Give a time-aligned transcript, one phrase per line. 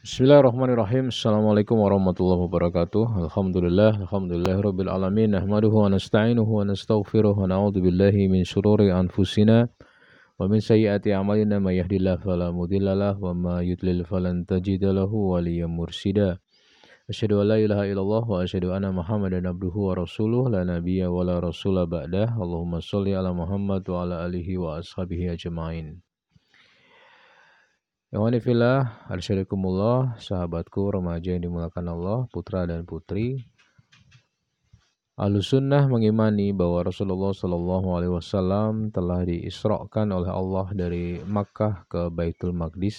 [0.00, 1.12] Bismillahirrahmanirrahim.
[1.12, 3.20] Assalamualaikum warahmatullahi wabarakatuh.
[3.20, 5.36] Alhamdulillah, alhamdulillah rabbil alamin.
[5.36, 9.68] Nahmaduhu wa nasta'inuhu wa nastaghfiruh wa na'udzu billahi min syururi anfusina
[10.40, 15.36] wa min sayyiati a'malina may yahdihillahu fala mudhillalah wa ma yudlil falan tajida lahu
[15.68, 16.40] mursyida.
[17.04, 21.28] Asyhadu an la ilaha illallah wa asyhadu anna Muhammadan abduhu wa rasuluh la nabiyya wa
[21.28, 22.40] la rasula ba'dah.
[22.40, 26.00] Allahumma shalli ala Muhammad wa ala alihi wa ashabihi ajma'in.
[28.10, 33.38] Ikhwanifillah, arsyadikumullah, sahabatku remaja yang dimulakan Allah, putra dan putri.
[35.14, 42.50] Al-Sunnah mengimani bahwa Rasulullah Shallallahu Alaihi Wasallam telah diisrokan oleh Allah dari Makkah ke Baitul
[42.50, 42.98] Maqdis.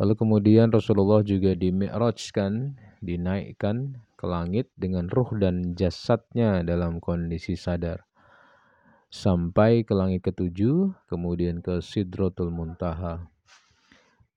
[0.00, 2.72] Lalu kemudian Rasulullah juga dimi'rajkan,
[3.04, 8.00] dinaikkan ke langit dengan ruh dan jasadnya dalam kondisi sadar.
[9.12, 13.39] Sampai ke langit ketujuh, kemudian ke Sidratul Muntaha.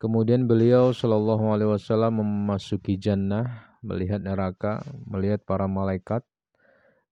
[0.04, 6.28] Kemudian beliau Shallallahu Alaihi Wasallam memasuki jannah, melihat neraka, melihat para malaikat,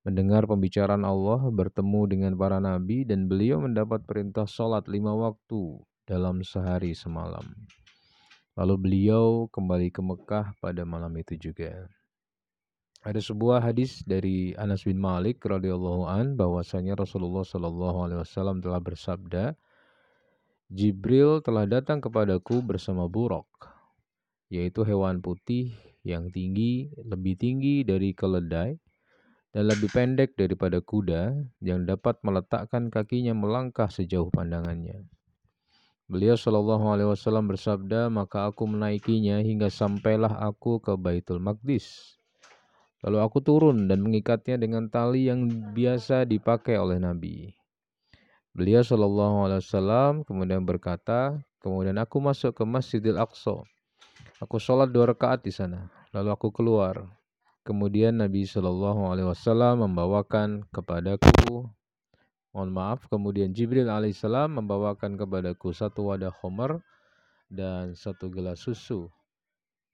[0.04, 6.44] mendengar pembicaraan Allah, bertemu dengan para nabi, dan beliau mendapat perintah sholat lima waktu dalam
[6.44, 7.48] sehari semalam.
[8.60, 11.88] Lalu beliau kembali ke Mekah pada malam itu juga.
[13.08, 18.84] Ada sebuah hadis dari Anas bin Malik radhiyallahu an bahwasanya Rasulullah Shallallahu alaihi wasallam telah
[18.84, 19.56] bersabda,
[20.72, 23.44] Jibril telah datang kepadaku bersama buruk,
[24.48, 25.76] yaitu hewan putih
[26.08, 28.80] yang tinggi, lebih tinggi dari keledai,
[29.52, 35.04] dan lebih pendek daripada kuda yang dapat meletakkan kakinya melangkah sejauh pandangannya.
[36.08, 42.16] Beliau Shallallahu Alaihi Wasallam bersabda, maka aku menaikinya hingga sampailah aku ke Baitul Maqdis.
[43.04, 47.60] Lalu aku turun dan mengikatnya dengan tali yang biasa dipakai oleh Nabi.
[48.52, 53.64] Beliau Shallallahu Alaihi Wasallam kemudian berkata, kemudian aku masuk ke Masjidil Aqsa.
[54.44, 55.88] Aku sholat dua rakaat di sana.
[56.12, 57.08] Lalu aku keluar.
[57.64, 61.70] Kemudian Nabi Shallallahu Alaihi Wasallam membawakan kepadaku,
[62.52, 66.84] mohon maaf, kemudian Jibril alaihissalam membawakan kepadaku satu wadah homer
[67.48, 69.08] dan satu gelas susu.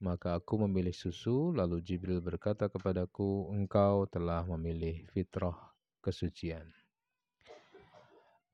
[0.02, 5.54] Maka aku memilih susu, lalu Jibril berkata kepadaku, engkau telah memilih fitrah
[6.02, 6.77] kesucian.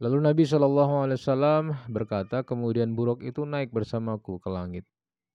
[0.03, 4.84] Lalu Nabi Shallallahu Alaihi Wasallam berkata, kemudian buruk itu naik bersamaku ke langit.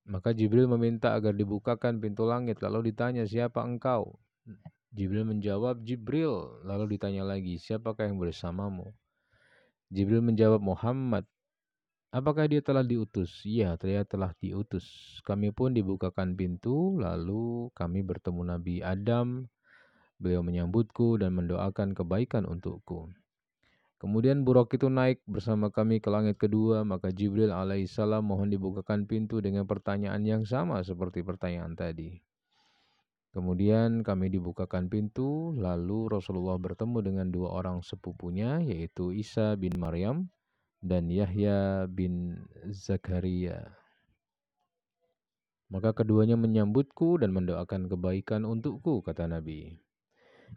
[0.03, 2.59] Maka Jibril meminta agar dibukakan pintu langit.
[2.59, 4.19] Lalu ditanya, siapa engkau?
[4.91, 6.59] Jibril menjawab, Jibril.
[6.67, 8.91] Lalu ditanya lagi, siapakah yang bersamamu?
[9.87, 11.23] Jibril menjawab, Muhammad.
[12.09, 13.45] Apakah dia telah diutus?
[13.45, 14.83] Iya, dia telah diutus.
[15.23, 19.45] Kami pun dibukakan pintu, lalu kami bertemu Nabi Adam.
[20.17, 23.13] Beliau menyambutku dan mendoakan kebaikan untukku.
[23.99, 29.43] Kemudian buruk itu naik bersama kami ke langit kedua, maka Jibril alaihissalam mohon dibukakan pintu
[29.43, 32.23] dengan pertanyaan yang sama seperti pertanyaan tadi.
[33.35, 40.31] Kemudian kami dibukakan pintu, lalu Rasulullah bertemu dengan dua orang sepupunya, yaitu Isa bin Maryam
[40.79, 42.39] dan Yahya bin
[42.71, 43.67] Zakaria.
[45.69, 49.88] Maka keduanya menyambutku dan mendoakan kebaikan untukku, kata Nabi.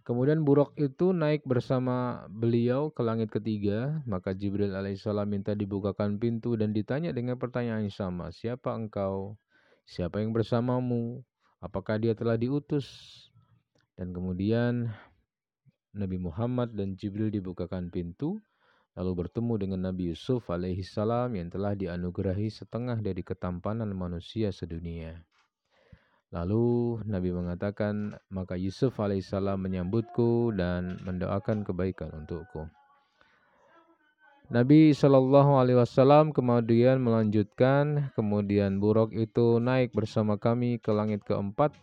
[0.02, 6.58] Kemudian buruk itu naik bersama beliau ke langit ketiga, maka Jibril alaihissalam minta dibukakan pintu
[6.58, 9.38] dan ditanya dengan pertanyaan yang sama, siapa engkau?
[9.86, 11.22] Siapa yang bersamamu?
[11.62, 12.90] Apakah dia telah diutus?
[13.94, 14.90] Dan kemudian
[15.94, 18.42] Nabi Muhammad dan Jibril dibukakan pintu,
[18.98, 25.22] lalu bertemu dengan Nabi Yusuf alaihissalam yang telah dianugerahi setengah dari ketampanan manusia sedunia.
[26.32, 32.72] Lalu Nabi mengatakan, maka Yusuf alaihissalam menyambutku dan mendoakan kebaikan untukku.
[34.48, 41.76] Nabi Shallallahu Alaihi Wasallam kemudian melanjutkan, kemudian buruk itu naik bersama kami ke langit keempat.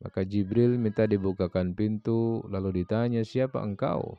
[0.00, 4.16] Maka Jibril minta dibukakan pintu, lalu ditanya siapa engkau?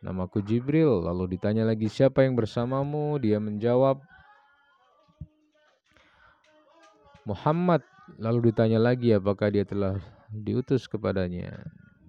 [0.00, 3.20] Namaku Jibril, lalu ditanya lagi siapa yang bersamamu?
[3.20, 4.00] Dia menjawab,
[7.28, 7.84] Muhammad
[8.18, 9.98] Lalu ditanya lagi apakah dia telah
[10.30, 11.62] diutus kepadanya.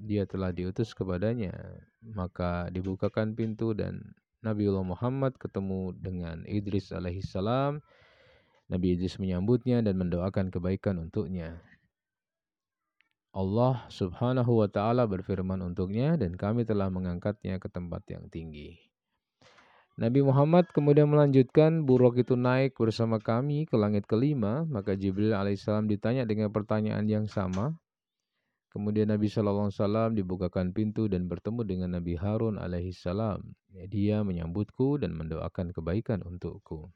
[0.04, 1.54] Dia telah diutus kepadanya.
[2.01, 4.13] Maka dibukakan pintu dan
[4.44, 7.80] Nabiullah Muhammad ketemu dengan Idris alaihissalam.
[8.68, 11.63] Nabi Idris menyambutnya dan mendoakan kebaikan untuknya.
[13.34, 18.93] Allah subhanahu wa ta'ala berfirman untuknya dan kami telah mengangkatnya ke tempat yang tinggi.
[19.94, 25.86] Nabi Muhammad kemudian melanjutkan, buruk itu naik bersama kami ke langit kelima, maka Jibril alaihissalam
[25.86, 27.78] ditanya dengan pertanyaan yang sama.
[28.74, 33.54] Kemudian Nabi Shallallahu Alaihi Wasallam dibukakan pintu dan bertemu dengan Nabi Harun alaihissalam.
[33.69, 36.90] Dia menyambutku dan mendoakan kebaikan untukku.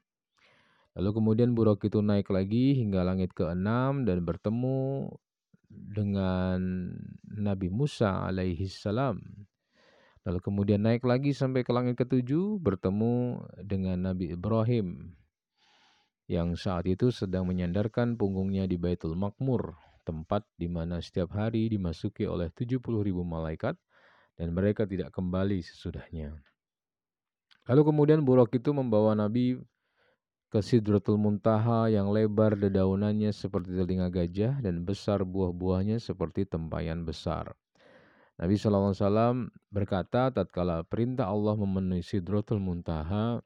[0.98, 5.06] Lalu kemudian Buraq itu naik lagi hingga langit ke-6 dan bertemu
[5.70, 6.90] dengan
[7.30, 9.22] Nabi Musa alaihi salam.
[10.28, 15.16] Lalu kemudian naik lagi sampai ke langit ke-7 bertemu dengan Nabi Ibrahim
[16.28, 22.28] yang saat itu sedang menyandarkan punggungnya di Baitul Makmur, tempat di mana setiap hari dimasuki
[22.28, 23.80] oleh 70 ribu malaikat
[24.36, 26.36] dan mereka tidak kembali sesudahnya.
[27.64, 29.56] Lalu kemudian Buraq itu membawa Nabi
[30.52, 37.56] ke Sidratul Muntaha yang lebar dedaunannya seperti telinga gajah dan besar buah-buahnya seperti tempayan besar.
[38.38, 43.42] Nabi SAW berkata, tatkala perintah Allah memenuhi Sidratul Muntaha,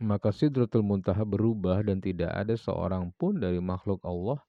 [0.00, 4.40] maka Sidratul Muntaha berubah dan tidak ada seorang pun dari makhluk Allah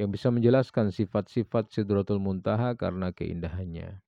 [0.00, 4.00] yang bisa menjelaskan sifat-sifat Sidratul Muntaha karena keindahannya.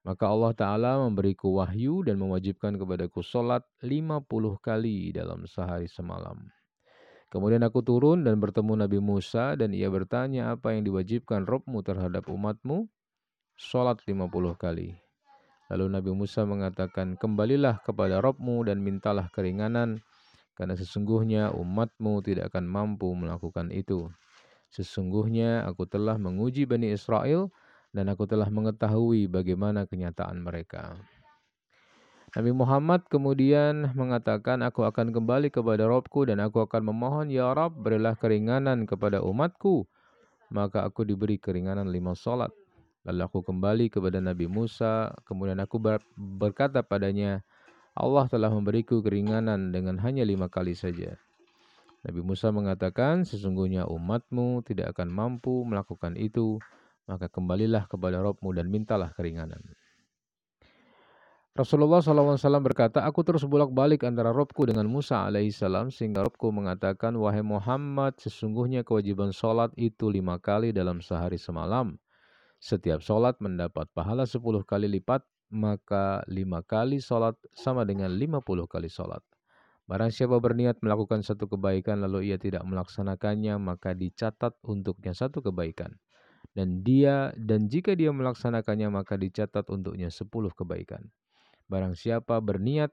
[0.00, 4.22] Maka Allah Ta'ala memberiku wahyu dan mewajibkan kepadaku sholat 50
[4.64, 6.40] kali dalam sehari semalam.
[7.28, 12.30] Kemudian aku turun dan bertemu Nabi Musa dan ia bertanya apa yang diwajibkan Robmu terhadap
[12.30, 12.86] umatmu?
[13.56, 14.28] Sholat 50
[14.60, 14.92] kali.
[15.72, 20.04] Lalu Nabi Musa mengatakan, kembalilah kepada Robmu dan mintalah keringanan,
[20.52, 24.12] karena sesungguhnya umatmu tidak akan mampu melakukan itu.
[24.68, 27.48] Sesungguhnya aku telah menguji Bani Israel,
[27.96, 31.00] dan aku telah mengetahui bagaimana kenyataan mereka.
[32.36, 37.72] Nabi Muhammad kemudian mengatakan, Aku akan kembali kepada Robku dan aku akan memohon, Ya Rob,
[37.80, 39.88] berilah keringanan kepada umatku.
[40.52, 42.52] Maka aku diberi keringanan lima solat.
[43.06, 45.78] Lalu aku kembali kepada Nabi Musa, kemudian aku
[46.18, 47.46] berkata padanya,
[47.94, 51.14] Allah telah memberiku keringanan dengan hanya lima kali saja.
[52.02, 56.58] Nabi Musa mengatakan, sesungguhnya umatmu tidak akan mampu melakukan itu,
[57.06, 59.62] maka kembalilah kepada Robmu dan mintalah keringanan.
[61.56, 67.40] Rasulullah SAW berkata, aku terus bolak-balik antara Robku dengan Musa alaihissalam sehingga Robku mengatakan, wahai
[67.40, 71.96] Muhammad, sesungguhnya kewajiban sholat itu lima kali dalam sehari semalam.
[72.58, 75.22] Setiap sholat mendapat pahala sepuluh kali lipat,
[75.52, 79.22] maka lima kali sholat sama dengan lima puluh kali sholat.
[79.86, 85.94] Barang siapa berniat melakukan satu kebaikan lalu ia tidak melaksanakannya, maka dicatat untuknya satu kebaikan
[86.56, 91.12] dan dia dan jika dia melaksanakannya maka dicatat untuknya sepuluh kebaikan.
[91.68, 92.90] Barang siapa berniat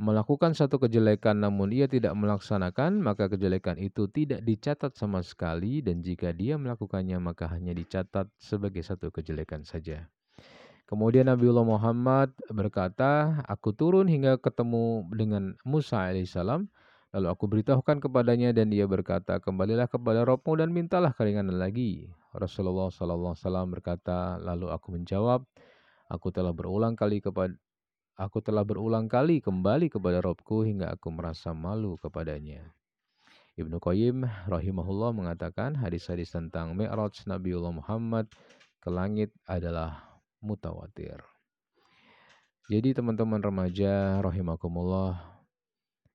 [0.00, 6.00] melakukan satu kejelekan namun ia tidak melaksanakan maka kejelekan itu tidak dicatat sama sekali dan
[6.00, 10.08] jika dia melakukannya maka hanya dicatat sebagai satu kejelekan saja.
[10.88, 16.66] Kemudian Nabiullah Muhammad berkata, aku turun hingga ketemu dengan Musa alaihissalam
[17.10, 22.06] Lalu aku beritahukan kepadanya dan dia berkata, kembalilah kepada Robmu dan mintalah keringanan lagi.
[22.30, 25.42] Rasulullah SAW berkata, lalu aku menjawab,
[26.06, 27.58] aku telah berulang kali kepada
[28.16, 32.72] aku telah berulang kali kembali kepada Robku hingga aku merasa malu kepadanya.
[33.60, 38.30] Ibnu Qayyim rahimahullah mengatakan hadis-hadis tentang Mi'raj Nabiullah Muhammad
[38.80, 41.20] ke langit adalah mutawatir.
[42.70, 45.18] Jadi teman-teman remaja rahimakumullah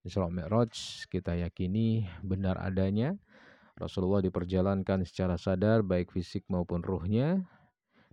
[0.02, 3.20] Isra Mi'raj kita yakini benar adanya.
[3.76, 7.44] Rasulullah diperjalankan secara sadar baik fisik maupun ruhnya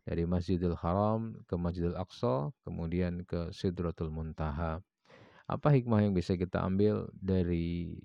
[0.02, 4.82] dari Masjidil Haram ke Masjidil Aqsa kemudian ke Sidratul Muntaha.
[5.46, 7.99] Apa hikmah yang bisa kita ambil dari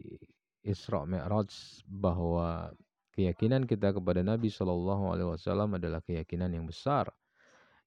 [0.65, 1.49] Isra Mi'raj
[1.87, 2.75] bahwa
[3.15, 7.09] keyakinan kita kepada Nabi Shallallahu Alaihi Wasallam adalah keyakinan yang besar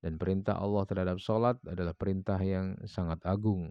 [0.00, 3.68] dan perintah Allah terhadap sholat adalah perintah yang sangat agung.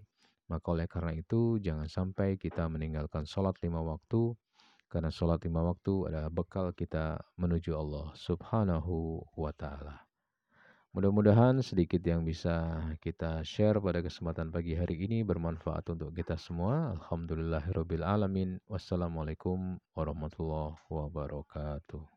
[0.50, 4.34] Maka oleh karena itu jangan sampai kita meninggalkan sholat lima waktu
[4.90, 10.09] karena sholat lima waktu adalah bekal kita menuju Allah subhanahu wa ta'ala.
[10.90, 16.98] Mudah-mudahan sedikit yang bisa kita share pada kesempatan pagi hari ini bermanfaat untuk kita semua.
[16.98, 18.58] Alhamdulillahirrabbilalamin.
[18.66, 22.10] Wassalamualaikum warahmatullahi wabarakatuh.